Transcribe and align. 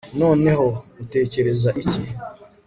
noneho, 0.21 0.67
utekereza 1.03 1.69
iki 1.81 1.99